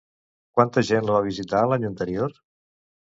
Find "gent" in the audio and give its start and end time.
0.87-1.05